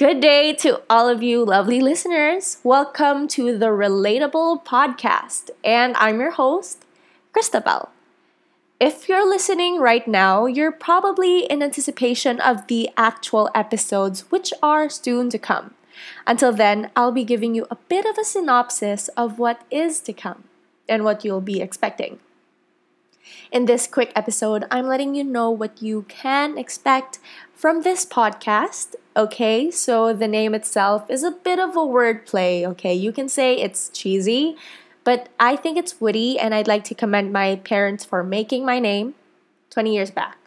[0.00, 2.56] Good day to all of you lovely listeners.
[2.64, 6.86] Welcome to the RelaTabel Podcast, and I'm your host,
[7.34, 7.90] Christabel.
[8.80, 14.88] If you're listening right now, you're probably in anticipation of the actual episodes, which are
[14.88, 15.74] soon to come.
[16.26, 20.14] Until then, I'll be giving you a bit of a synopsis of what is to
[20.14, 20.44] come
[20.88, 22.20] and what you'll be expecting.
[23.52, 27.18] In this quick episode, I'm letting you know what you can expect
[27.52, 28.94] from this podcast.
[29.16, 32.64] Okay, so the name itself is a bit of a wordplay.
[32.64, 34.56] Okay, you can say it's cheesy,
[35.02, 38.78] but I think it's witty, and I'd like to commend my parents for making my
[38.78, 39.16] name
[39.70, 40.38] 20 years back.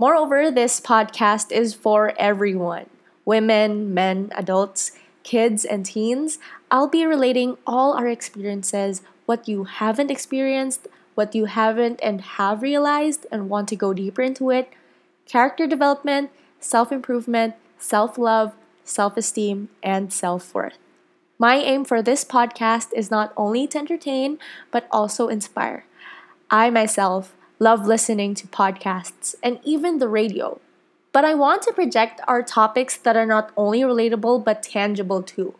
[0.00, 2.86] Moreover, this podcast is for everyone
[3.24, 6.38] women, men, adults, kids, and teens.
[6.72, 12.62] I'll be relating all our experiences, what you haven't experienced, what you haven't and have
[12.62, 14.72] realized and want to go deeper into it,
[15.24, 16.30] character development,
[16.60, 20.78] self improvement, self love, self esteem, and self worth.
[21.38, 24.38] My aim for this podcast is not only to entertain,
[24.70, 25.84] but also inspire.
[26.50, 30.60] I myself love listening to podcasts and even the radio,
[31.12, 35.54] but I want to project our topics that are not only relatable but tangible too.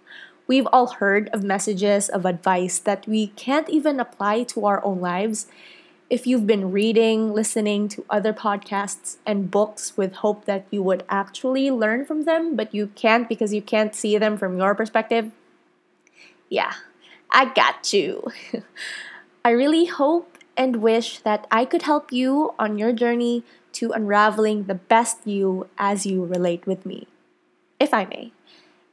[0.46, 5.00] We've all heard of messages of advice that we can't even apply to our own
[5.00, 5.46] lives.
[6.08, 11.02] If you've been reading, listening to other podcasts and books with hope that you would
[11.08, 15.32] actually learn from them, but you can't because you can't see them from your perspective,
[16.48, 16.74] yeah,
[17.30, 18.22] I got you.
[19.44, 24.64] I really hope and wish that I could help you on your journey to unraveling
[24.64, 27.08] the best you as you relate with me,
[27.80, 28.32] if I may.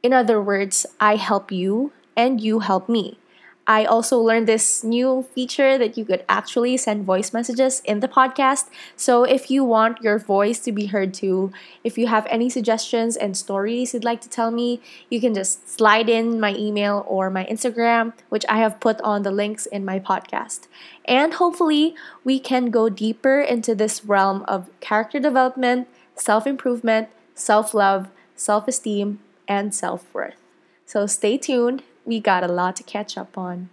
[0.02, 3.18] In other words, I help you and you help me.
[3.66, 8.08] I also learned this new feature that you could actually send voice messages in the
[8.08, 8.68] podcast.
[8.94, 11.50] So if you want your voice to be heard too,
[11.82, 15.68] if you have any suggestions and stories you'd like to tell me, you can just
[15.68, 19.84] slide in my email or my Instagram, which I have put on the links in
[19.84, 20.68] my podcast.
[21.06, 27.72] And hopefully, we can go deeper into this realm of character development, self improvement, self
[27.72, 30.36] love, self esteem, and self worth.
[30.86, 33.70] So stay tuned, we got a lot to catch up on.